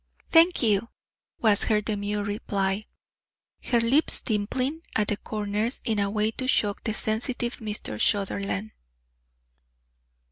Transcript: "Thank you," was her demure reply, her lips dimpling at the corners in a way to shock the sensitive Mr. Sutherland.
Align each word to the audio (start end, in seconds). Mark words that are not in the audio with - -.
"Thank 0.29 0.63
you," 0.63 0.89
was 1.41 1.65
her 1.65 1.79
demure 1.79 2.23
reply, 2.23 2.87
her 3.65 3.79
lips 3.79 4.19
dimpling 4.21 4.81
at 4.95 5.09
the 5.09 5.17
corners 5.17 5.79
in 5.85 5.99
a 5.99 6.09
way 6.09 6.31
to 6.31 6.47
shock 6.47 6.83
the 6.85 6.95
sensitive 6.95 7.57
Mr. 7.57 8.01
Sutherland. 8.01 8.71